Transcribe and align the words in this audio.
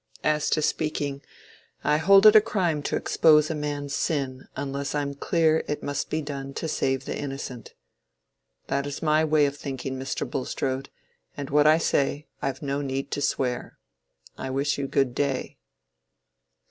As 0.23 0.49
to 0.49 0.63
speaking, 0.63 1.21
I 1.83 1.97
hold 1.97 2.25
it 2.25 2.35
a 2.35 2.41
crime 2.41 2.81
to 2.81 2.95
expose 2.95 3.51
a 3.51 3.53
man's 3.53 3.93
sin 3.93 4.47
unless 4.55 4.95
I'm 4.95 5.13
clear 5.13 5.63
it 5.67 5.83
must 5.83 6.09
be 6.09 6.23
done 6.23 6.55
to 6.55 6.67
save 6.67 7.05
the 7.05 7.15
innocent. 7.15 7.75
That 8.65 8.87
is 8.87 9.03
my 9.03 9.23
way 9.23 9.45
of 9.45 9.55
thinking, 9.55 9.99
Mr. 9.99 10.27
Bulstrode, 10.27 10.89
and 11.37 11.51
what 11.51 11.67
I 11.67 11.77
say, 11.77 12.25
I've 12.41 12.63
no 12.63 12.81
need 12.81 13.11
to 13.11 13.21
swear. 13.21 13.77
I 14.39 14.49
wish 14.49 14.79
you 14.79 14.87
good 14.87 15.13
day." 15.13 15.59